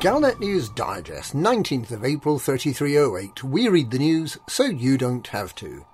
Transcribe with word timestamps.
Galnet 0.00 0.40
News 0.40 0.70
Digest, 0.70 1.36
19th 1.36 1.90
of 1.90 2.06
April 2.06 2.38
3308. 2.38 3.44
We 3.44 3.68
read 3.68 3.90
the 3.90 3.98
news 3.98 4.38
so 4.48 4.64
you 4.64 4.96
don't 4.96 5.26
have 5.26 5.54
to. 5.56 5.84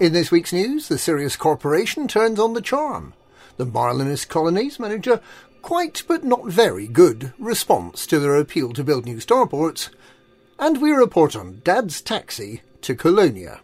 In 0.00 0.12
this 0.12 0.32
week's 0.32 0.52
news, 0.52 0.88
the 0.88 0.98
Sirius 0.98 1.36
Corporation 1.36 2.08
turns 2.08 2.40
on 2.40 2.54
the 2.54 2.60
charm. 2.60 3.14
The 3.56 3.64
Marlinist 3.64 4.26
colonies 4.28 4.80
manager 4.80 5.20
quite 5.62 6.02
but 6.08 6.24
not 6.24 6.46
very 6.46 6.88
good 6.88 7.32
response 7.38 8.08
to 8.08 8.18
their 8.18 8.34
appeal 8.34 8.72
to 8.72 8.82
build 8.82 9.04
new 9.04 9.18
starports. 9.18 9.88
And 10.58 10.82
we 10.82 10.90
report 10.90 11.36
on 11.36 11.60
Dad's 11.62 12.02
taxi 12.02 12.62
to 12.80 12.96
Colonia. 12.96 13.60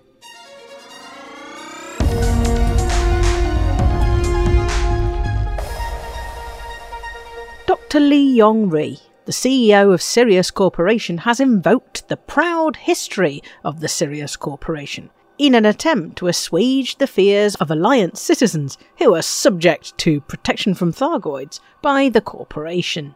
Dr. 7.66 7.98
Li 7.98 8.36
Yong-Rui, 8.36 8.94
the 9.30 9.48
CEO 9.68 9.94
of 9.94 10.02
Sirius 10.02 10.50
Corporation, 10.50 11.18
has 11.18 11.38
invoked 11.38 12.08
the 12.08 12.16
proud 12.16 12.74
history 12.74 13.40
of 13.62 13.78
the 13.78 13.86
Sirius 13.86 14.34
Corporation 14.34 15.08
in 15.38 15.54
an 15.54 15.64
attempt 15.64 16.18
to 16.18 16.26
assuage 16.26 16.96
the 16.96 17.06
fears 17.06 17.54
of 17.54 17.70
Alliance 17.70 18.20
citizens 18.20 18.76
who 18.98 19.14
are 19.14 19.22
subject 19.22 19.96
to 19.98 20.20
protection 20.22 20.74
from 20.74 20.92
Thargoids 20.92 21.60
by 21.80 22.08
the 22.08 22.20
corporation. 22.20 23.14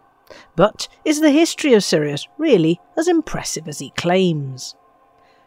But 0.55 0.87
is 1.05 1.21
the 1.21 1.33
history 1.33 1.75
of 1.75 1.83
Sirius 1.83 2.29
really 2.39 2.79
as 2.97 3.09
impressive 3.09 3.67
as 3.67 3.81
he 3.81 3.91
claims? 3.91 4.77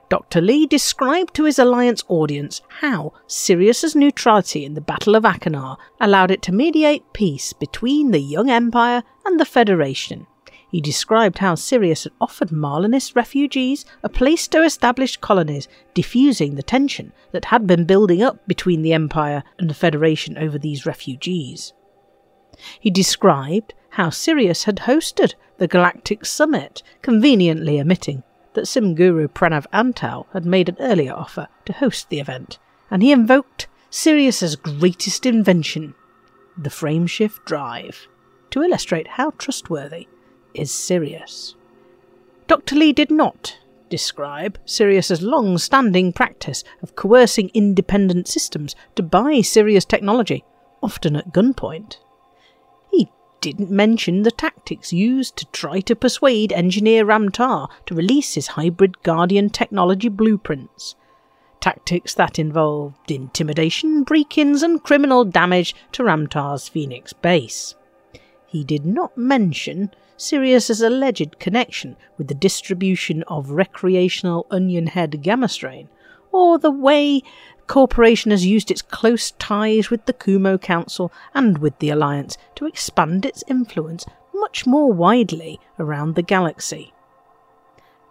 Dr. 0.10 0.42
Li 0.42 0.68
described 0.68 1.34
to 1.36 1.46
his 1.46 1.60
Alliance 1.60 2.04
audience 2.10 2.62
how 2.82 3.14
Sirius's 3.26 3.96
neutrality 3.96 4.66
in 4.66 4.74
the 4.74 4.82
Battle 4.82 5.16
of 5.16 5.24
Achenar 5.24 5.78
allowed 6.02 6.30
it 6.30 6.42
to 6.42 6.52
mediate 6.52 7.14
peace 7.14 7.54
between 7.54 8.12
the 8.12 8.20
young 8.20 8.50
Empire 8.50 9.04
and 9.26 9.40
the 9.40 9.46
Federation. 9.46 10.28
He 10.70 10.82
described 10.82 11.38
how 11.38 11.56
Sirius 11.56 12.04
had 12.04 12.14
offered 12.20 12.50
Marlinist 12.50 13.16
refugees 13.16 13.86
a 14.04 14.10
place 14.10 14.48
to 14.50 14.64
establish 14.64 15.16
colonies, 15.16 15.68
diffusing 15.94 16.56
the 16.56 16.64
tension 16.64 17.14
that 17.32 17.46
had 17.46 17.66
been 17.66 17.86
building 17.86 18.22
up 18.22 18.46
between 18.48 18.82
the 18.82 18.92
Empire 18.92 19.44
and 19.58 19.70
the 19.70 19.74
Federation 19.74 20.38
over 20.38 20.60
these 20.60 20.86
refugees. 20.86 21.74
He 22.80 22.90
described 22.90 23.74
how 23.92 24.10
Sirius 24.10 24.66
had 24.66 24.78
hosted 24.78 25.36
the 25.58 25.68
Galactic 25.68 26.26
Summit, 26.26 26.84
conveniently 27.02 27.80
omitting 27.80 28.24
that 28.54 28.66
Simguru 28.66 29.30
Pranav 29.30 29.68
Antal 29.72 30.26
had 30.34 30.46
made 30.46 30.68
an 30.68 30.78
earlier 30.80 31.14
offer 31.14 31.48
to 31.66 31.74
host 31.74 32.10
the 32.10 32.20
event, 32.20 32.60
and 32.92 33.02
he 33.02 33.12
invoked 33.14 33.68
Sirius's 33.90 34.58
greatest 34.58 35.26
invention, 35.26 35.96
the 36.58 36.70
frameshift 36.70 37.46
drive, 37.46 38.08
to 38.50 38.64
illustrate 38.64 39.08
how 39.08 39.32
trustworthy 39.32 40.08
is 40.58 40.74
Sirius. 40.74 41.56
Dr. 42.48 42.76
Li 42.76 42.94
did 42.94 43.12
not 43.12 43.58
describe 43.90 44.58
Sirius's 44.66 45.22
long-standing 45.22 46.14
practice 46.14 46.64
of 46.82 46.96
coercing 46.96 47.50
independent 47.54 48.28
systems 48.28 48.76
to 48.96 49.04
buy 49.04 49.42
Sirius 49.42 49.86
technology, 49.86 50.44
often 50.82 51.16
at 51.16 51.34
gunpoint 51.34 51.98
He 52.92 53.10
didn't 53.42 53.72
mention 53.72 54.24
the 54.24 54.32
tactics 54.32 54.92
used 54.92 55.38
to 55.38 55.46
try 55.48 55.80
to 55.82 55.96
persuade 55.96 56.52
engineer 56.52 57.06
Ram 57.06 57.30
Tah 57.30 57.68
to 57.86 57.96
release 57.96 58.34
his 58.34 58.48
hybrid 58.48 59.02
Guardian 59.04 59.50
technology 59.50 60.10
blueprints. 60.10 60.96
Tactics 61.60 62.14
that 62.14 62.38
involved 62.38 63.10
intimidation, 63.10 64.04
break 64.04 64.38
ins, 64.38 64.64
and 64.64 64.84
criminal 64.84 65.26
damage 65.26 65.76
to 65.94 66.04
Ram 66.04 66.28
Tah's 66.28 66.70
Phoenix 66.70 67.14
base. 67.14 67.76
He 68.58 68.64
did 68.64 68.88
not 68.88 69.16
mention 69.16 69.92
Sirius's 70.18 70.82
alleged 70.82 71.38
connection 71.38 71.96
with 72.18 72.28
the 72.28 72.34
distribution 72.34 73.22
of 73.28 73.52
recreational 73.52 74.48
onion 74.50 74.88
head 74.88 75.22
gamma 75.22 75.48
strain, 75.48 75.90
or 76.32 76.58
the 76.58 76.72
way 76.72 77.22
corporation 77.68 78.32
has 78.32 78.48
used 78.48 78.72
its 78.72 78.82
close 78.82 79.30
ties 79.30 79.92
with 79.92 80.08
the 80.08 80.14
Kumo 80.14 80.58
Council 80.58 81.12
and 81.36 81.60
with 81.60 81.78
the 81.78 81.92
Alliance 81.92 82.36
to 82.56 82.66
expand 82.66 83.28
its 83.28 83.44
influence 83.48 84.06
much 84.34 84.66
more 84.66 84.92
widely 84.92 85.60
around 85.78 86.16
the 86.16 86.24
galaxy. 86.24 86.96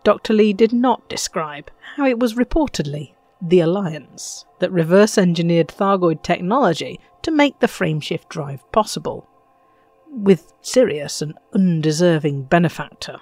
Dr. 0.05 0.33
Li 0.33 0.53
did 0.53 0.73
not 0.73 1.09
describe 1.09 1.73
how 1.97 2.07
it 2.07 2.21
was 2.21 2.35
reportedly 2.35 3.15
the 3.43 3.59
Alliance 3.59 4.45
that 4.61 4.71
reverse 4.71 5.19
engineered 5.19 5.67
Thargoid 5.67 6.23
technology 6.23 7.01
to 7.23 7.33
make 7.33 7.59
the 7.59 7.67
frameshift 7.67 8.29
drive 8.29 8.63
possible, 8.71 9.29
with 10.11 10.53
Sirius 10.61 11.23
an 11.23 11.35
undeserving 11.55 12.45
benefactor. 12.45 13.21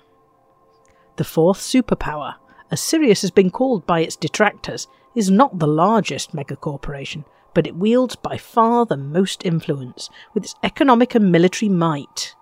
The 1.17 1.25
fourth 1.25 1.59
superpower, 1.59 2.35
as 2.71 2.81
Sirius 2.81 3.23
has 3.23 3.31
been 3.31 3.51
called 3.51 3.87
by 3.87 4.01
its 4.01 4.17
detractors, 4.17 4.89
is 5.15 5.31
not 5.31 5.59
the 5.59 5.67
largest 5.67 6.35
megacorporation, 6.35 7.25
but 7.55 7.67
it 7.67 7.77
wields 7.77 8.17
by 8.17 8.37
far 8.37 8.85
the 8.85 8.97
most 8.97 9.45
influence 9.45 10.11
with 10.35 10.45
its 10.45 10.55
economic 10.63 11.15
and 11.15 11.31
military 11.31 11.69
might. 11.69 12.35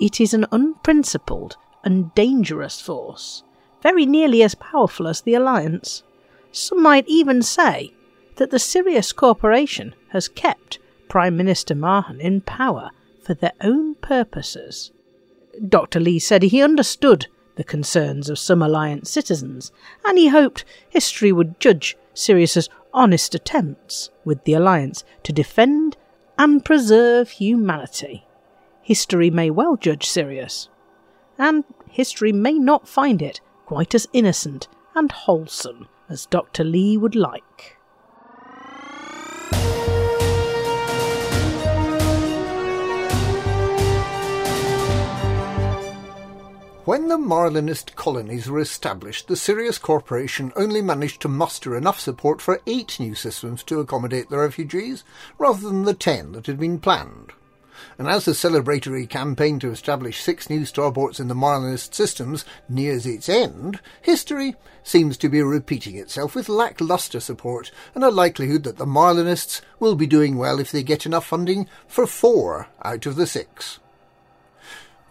It 0.00 0.20
is 0.20 0.34
an 0.34 0.46
unprincipled 0.50 1.56
and 1.84 2.12
dangerous 2.14 2.80
force, 2.80 3.44
very 3.82 4.06
nearly 4.06 4.42
as 4.42 4.56
powerful 4.56 5.06
as 5.06 5.22
the 5.22 5.34
Alliance. 5.34 6.02
Some 6.50 6.82
might 6.82 7.06
even 7.06 7.42
say 7.42 7.94
that 8.36 8.50
the 8.50 8.58
Sirius 8.58 9.12
Corporation 9.12 9.94
has 10.10 10.28
kept 10.28 10.78
Prime 11.08 11.36
Minister 11.36 11.74
Mahon 11.74 12.20
in 12.20 12.40
power 12.40 12.90
for 13.26 13.34
their 13.34 13.52
own 13.60 13.96
purposes. 13.96 14.92
Dr. 15.68 15.98
Li 15.98 16.20
said 16.20 16.44
he 16.44 16.62
understood 16.62 17.26
the 17.56 17.64
concerns 17.64 18.30
of 18.30 18.38
some 18.38 18.62
Alliance 18.62 19.10
citizens, 19.10 19.72
and 20.04 20.16
he 20.16 20.28
hoped 20.28 20.64
history 20.88 21.32
would 21.32 21.58
judge 21.58 21.96
Sirius's 22.14 22.68
honest 22.94 23.34
attempts 23.34 24.10
with 24.24 24.44
the 24.44 24.52
Alliance 24.52 25.02
to 25.24 25.32
defend 25.32 25.96
and 26.38 26.64
preserve 26.64 27.30
humanity. 27.30 28.26
History 28.82 29.30
may 29.30 29.50
well 29.50 29.76
judge 29.76 30.06
Sirius, 30.06 30.68
and 31.36 31.64
history 31.90 32.30
may 32.30 32.52
not 32.52 32.86
find 32.86 33.20
it 33.20 33.40
quite 33.64 33.94
as 33.94 34.06
innocent 34.12 34.68
and 34.94 35.10
wholesome 35.10 35.88
as 36.08 36.26
Dr. 36.26 36.62
Li 36.62 36.96
would 36.96 37.16
like. 37.16 37.75
When 46.86 47.08
the 47.08 47.18
Marlinist 47.18 47.96
colonies 47.96 48.48
were 48.48 48.60
established, 48.60 49.26
the 49.26 49.34
Sirius 49.34 49.76
Corporation 49.76 50.52
only 50.54 50.80
managed 50.80 51.20
to 51.22 51.28
muster 51.28 51.76
enough 51.76 51.98
support 51.98 52.40
for 52.40 52.62
eight 52.64 53.00
new 53.00 53.16
systems 53.16 53.64
to 53.64 53.80
accommodate 53.80 54.30
the 54.30 54.38
refugees, 54.38 55.02
rather 55.36 55.66
than 55.66 55.82
the 55.82 55.94
ten 55.94 56.30
that 56.30 56.46
had 56.46 56.60
been 56.60 56.78
planned. 56.78 57.32
And 57.98 58.06
as 58.06 58.24
the 58.24 58.34
celebratory 58.34 59.10
campaign 59.10 59.58
to 59.58 59.72
establish 59.72 60.22
six 60.22 60.48
new 60.48 60.60
starports 60.60 61.18
in 61.18 61.26
the 61.26 61.34
Marlinist 61.34 61.92
systems 61.92 62.44
nears 62.68 63.04
its 63.04 63.28
end, 63.28 63.80
history 64.00 64.54
seems 64.84 65.16
to 65.16 65.28
be 65.28 65.42
repeating 65.42 65.96
itself 65.96 66.36
with 66.36 66.48
lacklustre 66.48 67.18
support 67.18 67.72
and 67.96 68.04
a 68.04 68.12
likelihood 68.12 68.62
that 68.62 68.76
the 68.76 68.86
Marlinists 68.86 69.60
will 69.80 69.96
be 69.96 70.06
doing 70.06 70.38
well 70.38 70.60
if 70.60 70.70
they 70.70 70.84
get 70.84 71.04
enough 71.04 71.26
funding 71.26 71.68
for 71.88 72.06
four 72.06 72.68
out 72.84 73.06
of 73.06 73.16
the 73.16 73.26
six. 73.26 73.80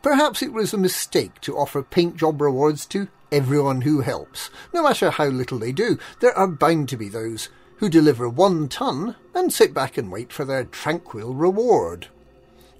Perhaps 0.05 0.43
it 0.43 0.53
was 0.53 0.71
a 0.71 0.77
mistake 0.77 1.41
to 1.41 1.57
offer 1.57 1.81
paint 1.81 2.15
job 2.15 2.39
rewards 2.39 2.85
to 2.85 3.07
everyone 3.31 3.81
who 3.81 4.01
helps. 4.01 4.51
No 4.71 4.83
matter 4.83 5.09
how 5.09 5.25
little 5.25 5.57
they 5.57 5.71
do, 5.71 5.97
there 6.19 6.37
are 6.37 6.47
bound 6.47 6.89
to 6.89 6.95
be 6.95 7.09
those 7.09 7.49
who 7.77 7.89
deliver 7.89 8.29
one 8.29 8.67
ton 8.67 9.15
and 9.33 9.51
sit 9.51 9.73
back 9.73 9.97
and 9.97 10.11
wait 10.11 10.31
for 10.31 10.45
their 10.45 10.65
tranquil 10.65 11.33
reward. 11.33 12.09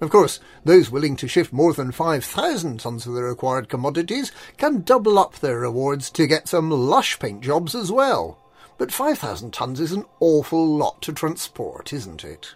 Of 0.00 0.08
course, 0.10 0.38
those 0.64 0.88
willing 0.92 1.16
to 1.16 1.26
shift 1.26 1.52
more 1.52 1.72
than 1.72 1.90
5,000 1.90 2.78
tons 2.78 3.08
of 3.08 3.14
the 3.14 3.24
required 3.24 3.68
commodities 3.68 4.30
can 4.56 4.82
double 4.82 5.18
up 5.18 5.40
their 5.40 5.58
rewards 5.58 6.12
to 6.12 6.28
get 6.28 6.46
some 6.46 6.70
lush 6.70 7.18
paint 7.18 7.40
jobs 7.40 7.74
as 7.74 7.90
well. 7.90 8.38
But 8.78 8.92
5,000 8.92 9.52
tons 9.52 9.80
is 9.80 9.90
an 9.90 10.04
awful 10.20 10.64
lot 10.64 11.02
to 11.02 11.12
transport, 11.12 11.92
isn't 11.92 12.22
it? 12.22 12.54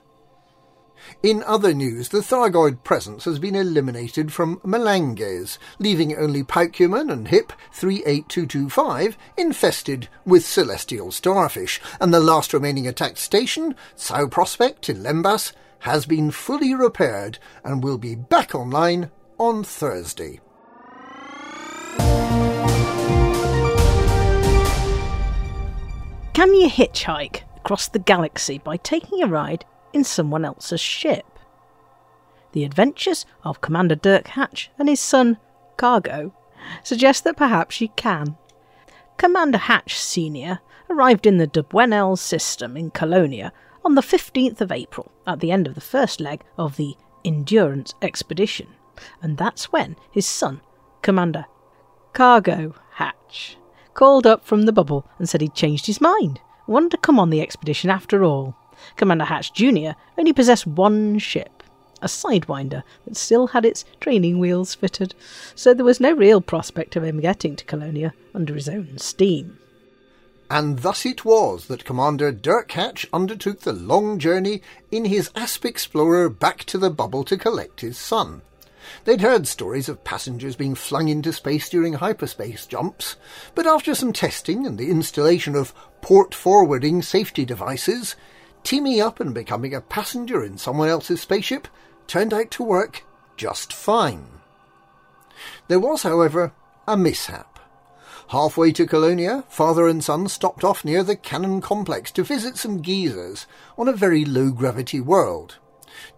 In 1.23 1.43
other 1.45 1.75
news, 1.75 2.09
the 2.09 2.21
Thargoid 2.21 2.83
presence 2.85 3.25
has 3.25 3.39
been 3.39 3.55
eliminated 3.55 4.33
from 4.33 4.61
Melanges, 4.65 5.59
leaving 5.79 6.17
only 6.17 6.43
Paucumen 6.43 7.11
and 7.11 7.29
HIP 7.29 7.53
38225 7.73 9.17
infested 9.37 10.09
with 10.25 10.45
celestial 10.45 11.11
starfish, 11.11 11.81
and 12.01 12.13
the 12.13 12.21
last 12.21 12.53
remaining 12.53 12.87
attacked 12.87 13.19
station, 13.19 13.75
Sao 13.95 14.27
Prospect 14.27 14.89
in 14.89 15.03
Lembas, 15.03 15.53
has 15.81 16.07
been 16.07 16.31
fully 16.31 16.75
repaired 16.75 17.39
and 17.65 17.83
will 17.83 17.99
be 17.99 18.15
back 18.15 18.55
online 18.55 19.11
on 19.39 19.65
Thursday. 19.65 20.41
Can 26.33 26.55
you 26.55 26.69
hitchhike 26.69 27.43
across 27.57 27.89
the 27.89 27.99
galaxy 27.99 28.59
by 28.59 28.77
taking 28.79 29.23
a 29.23 29.27
ride 29.27 29.65
in 29.93 30.05
someone 30.05 30.45
else's 30.45 30.81
ship. 30.81 31.39
The 32.53 32.65
adventures 32.65 33.27
of 33.45 33.61
Commander 33.61 33.95
Dirk 33.95 34.29
Hatch 34.29 34.71
and 34.79 34.89
his 34.89 35.01
son, 35.01 35.39
Cargo, 35.77 36.35
suggest 36.83 37.25
that 37.25 37.37
perhaps 37.37 37.77
she 37.77 37.89
can. 37.89 38.37
Commander 39.17 39.59
Hatch 39.59 39.99
Sr. 39.99 40.61
arrived 40.89 41.27
in 41.27 41.39
the 41.39 41.47
Dubwenel 41.47 42.19
system 42.19 42.77
in 42.77 42.91
Colonia 42.91 43.53
on 43.85 43.95
the 43.95 44.03
15th 44.03 44.61
of 44.61 44.73
April, 44.73 45.11
at 45.27 45.41
the 45.41 45.51
end 45.51 45.67
of 45.67 45.75
the 45.75 45.81
first 45.81 46.21
leg 46.21 46.43
of 46.59 46.77
the 46.77 46.97
Endurance 47.25 47.95
expedition, 48.01 48.69
and 49.21 49.37
that's 49.37 49.73
when 49.73 49.97
his 50.11 50.27
son, 50.27 50.61
Commander 51.03 51.45
Cargo 52.13 52.75
Hatch, 52.93 53.59
called 53.95 54.27
up 54.27 54.45
from 54.45 54.63
the 54.63 54.73
bubble 54.73 55.07
and 55.19 55.29
said 55.29 55.43
he'd 55.43 55.55
changed 55.55 55.87
his 55.87 56.01
mind, 56.01 56.41
wanted 56.67 56.91
to 56.93 56.97
come 56.97 57.19
on 57.19 57.31
the 57.31 57.41
expedition 57.41 57.91
after 57.91 58.25
all. 58.25 58.57
Commander 58.97 59.25
Hatch 59.25 59.53
Jr. 59.53 59.91
only 60.19 60.33
possessed 60.33 60.67
one 60.67 61.19
ship, 61.19 61.63
a 62.03 62.07
Sidewinder 62.07 62.83
that 63.07 63.17
still 63.17 63.49
had 63.49 63.65
its 63.65 63.85
training 64.01 64.39
wheels 64.39 64.75
fitted, 64.75 65.15
so 65.55 65.75
there 65.75 65.85
was 65.85 66.01
no 66.01 66.13
real 66.13 66.41
prospect 66.41 66.97
of 66.97 67.05
him 67.05 67.21
getting 67.21 67.57
to 67.57 67.65
Colonia 67.65 68.13
under 68.35 68.55
his 68.55 68.69
own 68.69 68.99
steam. 68.99 69.59
And 70.51 70.81
thus 70.81 71.07
it 71.07 71.25
was 71.25 71.67
that 71.67 71.85
Commander 71.85 72.33
Dirk 72.33 72.73
Hatch 72.73 73.07
undertook 73.13 73.61
the 73.61 73.73
long 73.73 74.19
journey 74.19 74.63
in 74.91 75.05
his 75.05 75.31
Asp 75.37 75.65
Explorer 75.65 76.29
back 76.29 76.65
to 76.65 76.77
the 76.77 76.91
bubble 76.91 77.23
to 77.25 77.39
collect 77.39 77.83
his 77.83 77.97
son. 77.97 78.43
They'd 79.05 79.21
heard 79.21 79.47
stories 79.47 79.89
of 79.89 80.03
passengers 80.03 80.57
being 80.57 80.75
flung 80.75 81.09
into 81.09 81.33
space 81.33 81.69
during 81.69 81.95
hyperspace 81.95 82.67
jumps, 82.67 83.15
but 83.55 83.67
after 83.67 83.95
some 83.95 84.13
testing 84.13 84.67
and 84.67 84.77
the 84.77 84.91
installation 84.91 85.55
of 85.55 85.73
port 86.01 86.35
forwarding 86.35 87.01
safety 87.01 87.45
devices, 87.45 88.17
teaming 88.63 89.01
up 89.01 89.21
and 89.21 89.35
becoming 89.35 89.75
a 89.75 89.81
passenger 89.81 90.45
in 90.45 90.59
someone 90.59 90.89
else's 90.89 91.21
spaceship 91.21 91.69
turned 92.07 92.35
out 92.35 92.51
to 92.53 92.63
work 92.63 93.05
just 93.37 93.73
fine. 93.73 94.27
There 95.69 95.81
was, 95.81 96.03
however, 96.03 96.53
a 96.87 96.97
mishap. 96.97 97.59
Halfway 98.29 98.73
to 98.73 98.87
Colonia, 98.87 99.45
father 99.49 99.89
and 99.89 100.05
son 100.05 100.29
stopped 100.29 100.63
off 100.63 100.85
near 100.85 101.03
the 101.03 101.17
Cannon 101.17 101.61
complex 101.61 102.13
to 102.13 102.23
visit 102.23 102.57
some 102.57 102.83
geysers 102.83 103.47
on 103.77 103.89
a 103.89 103.93
very 103.93 104.25
low 104.25 104.51
gravity 104.51 105.01
world. 105.01 105.59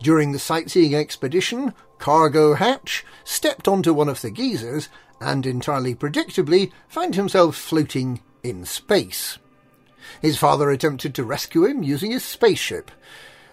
During 0.03 0.33
the 0.33 0.39
sightseeing 0.39 0.95
expedition, 0.95 1.75
Cargo 1.99 2.55
Hatch 2.55 3.05
stepped 3.25 3.69
onto 3.69 3.95
one 3.95 4.09
of 4.09 4.21
the 4.21 4.31
geysers 4.31 4.89
and 5.21 5.47
entirely 5.47 5.95
predictably 5.95 6.73
found 6.89 7.15
himself 7.15 7.57
floating 7.57 8.21
in 8.43 8.65
space. 8.65 9.39
His 10.21 10.37
father 10.37 10.71
attempted 10.71 11.15
to 11.15 11.25
rescue 11.25 11.65
him 11.65 11.83
using 11.83 12.11
his 12.11 12.25
spaceship, 12.25 12.91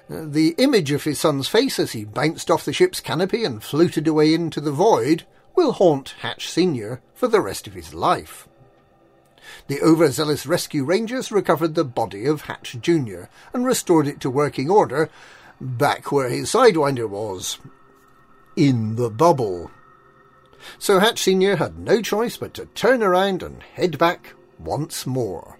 uh, 0.09 0.25
the 0.25 0.55
image 0.57 0.91
of 0.91 1.03
his 1.03 1.19
son's 1.19 1.47
face 1.47 1.77
as 1.77 1.91
he 1.91 2.03
bounced 2.03 2.49
off 2.49 2.65
the 2.65 2.73
ship's 2.73 2.99
canopy 2.99 3.43
and 3.43 3.63
floated 3.63 4.07
away 4.07 4.33
into 4.33 4.59
the 4.59 4.71
void 4.71 5.25
will 5.55 5.73
haunt 5.73 6.15
Hatch 6.21 6.49
Sr. 6.49 7.01
for 7.13 7.27
the 7.27 7.41
rest 7.41 7.67
of 7.67 7.73
his 7.73 7.93
life. 7.93 8.47
The 9.67 9.81
overzealous 9.81 10.45
rescue 10.45 10.83
rangers 10.83 11.31
recovered 11.31 11.75
the 11.75 11.85
body 11.85 12.25
of 12.25 12.41
Hatch 12.41 12.77
Jr. 12.81 13.23
and 13.53 13.65
restored 13.65 14.07
it 14.07 14.19
to 14.21 14.29
working 14.29 14.69
order 14.69 15.09
back 15.61 16.11
where 16.11 16.29
his 16.29 16.51
Sidewinder 16.51 17.07
was. 17.07 17.59
In 18.55 18.95
the 18.95 19.09
bubble. 19.09 19.69
So 20.77 20.99
Hatch 20.99 21.21
Sr. 21.21 21.57
had 21.57 21.77
no 21.77 22.01
choice 22.01 22.35
but 22.37 22.53
to 22.55 22.65
turn 22.67 23.03
around 23.03 23.43
and 23.43 23.61
head 23.61 23.97
back 23.97 24.33
once 24.57 25.05
more. 25.05 25.58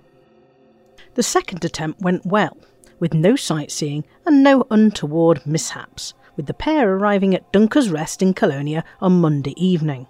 The 1.19 1.23
second 1.23 1.65
attempt 1.65 2.01
went 2.01 2.25
well, 2.25 2.55
with 2.97 3.13
no 3.13 3.35
sightseeing 3.35 4.05
and 4.25 4.41
no 4.41 4.65
untoward 4.71 5.45
mishaps, 5.45 6.13
with 6.37 6.45
the 6.45 6.53
pair 6.53 6.93
arriving 6.93 7.35
at 7.35 7.51
Dunker's 7.51 7.89
Rest 7.89 8.21
in 8.21 8.33
Colonia 8.33 8.85
on 9.01 9.19
Monday 9.19 9.53
evening. 9.57 10.07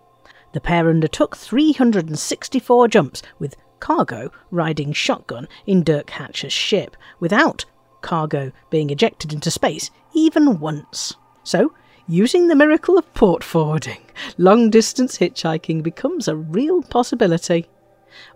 The 0.53 0.61
pair 0.61 0.87
undertook 0.87 1.35
364 1.35 2.89
jumps, 2.89 3.23
with 3.39 3.55
Cargo 3.79 4.29
riding 4.51 4.93
shotgun 4.93 5.47
in 5.65 5.81
Dirk 5.81 6.11
Hatcher's 6.11 6.53
ship, 6.53 6.95
without 7.19 7.65
Cargo 8.01 8.51
being 8.69 8.91
ejected 8.91 9.33
into 9.33 9.49
space 9.49 9.89
even 10.13 10.59
once. 10.59 11.15
So, 11.41 11.73
using 12.07 12.49
the 12.49 12.55
miracle 12.55 12.99
of 12.99 13.11
port 13.15 13.43
forwarding, 13.43 14.05
long 14.37 14.69
distance 14.69 15.17
hitchhiking 15.17 15.81
becomes 15.81 16.27
a 16.27 16.35
real 16.35 16.83
possibility 16.83 17.67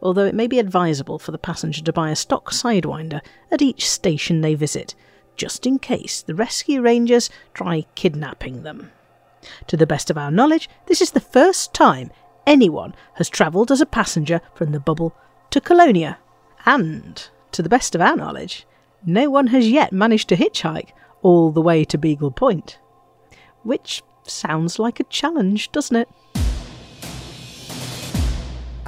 although 0.01 0.25
it 0.25 0.35
may 0.35 0.47
be 0.47 0.59
advisable 0.59 1.19
for 1.19 1.31
the 1.31 1.37
passenger 1.37 1.81
to 1.83 1.93
buy 1.93 2.09
a 2.09 2.15
stock 2.15 2.51
Sidewinder 2.51 3.21
at 3.51 3.61
each 3.61 3.89
station 3.89 4.41
they 4.41 4.55
visit, 4.55 4.95
just 5.35 5.65
in 5.65 5.79
case 5.79 6.21
the 6.21 6.35
rescue 6.35 6.81
rangers 6.81 7.29
try 7.53 7.85
kidnapping 7.95 8.63
them. 8.63 8.91
To 9.67 9.77
the 9.77 9.87
best 9.87 10.09
of 10.09 10.17
our 10.17 10.31
knowledge, 10.31 10.69
this 10.85 11.01
is 11.01 11.11
the 11.11 11.19
first 11.19 11.73
time 11.73 12.11
anyone 12.45 12.95
has 13.15 13.29
travelled 13.29 13.71
as 13.71 13.81
a 13.81 13.85
passenger 13.85 14.41
from 14.53 14.71
the 14.71 14.79
bubble 14.79 15.15
to 15.49 15.61
Colonia, 15.61 16.17
and, 16.65 17.29
to 17.51 17.61
the 17.61 17.69
best 17.69 17.95
of 17.95 18.01
our 18.01 18.15
knowledge, 18.15 18.65
no 19.05 19.29
one 19.29 19.47
has 19.47 19.69
yet 19.69 19.91
managed 19.91 20.29
to 20.29 20.37
hitchhike 20.37 20.91
all 21.21 21.51
the 21.51 21.61
way 21.61 21.83
to 21.85 21.97
Beagle 21.97 22.31
Point. 22.31 22.79
Which 23.63 24.01
sounds 24.23 24.79
like 24.79 24.99
a 24.99 25.05
challenge, 25.05 25.71
doesn't 25.71 25.95
it? 25.95 26.09